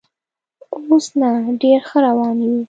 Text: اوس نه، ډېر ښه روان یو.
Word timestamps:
اوس 0.89 1.05
نه، 1.19 1.29
ډېر 1.61 1.79
ښه 1.89 1.97
روان 2.07 2.35
یو. 2.45 2.55